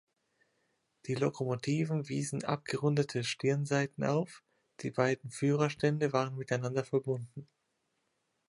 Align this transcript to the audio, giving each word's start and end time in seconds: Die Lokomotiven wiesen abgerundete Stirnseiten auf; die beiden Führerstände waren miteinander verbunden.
Die 1.05 1.13
Lokomotiven 1.13 2.09
wiesen 2.09 2.43
abgerundete 2.43 3.23
Stirnseiten 3.23 4.03
auf; 4.03 4.43
die 4.79 4.89
beiden 4.89 5.29
Führerstände 5.29 6.11
waren 6.11 6.37
miteinander 6.39 6.83
verbunden. 6.83 7.47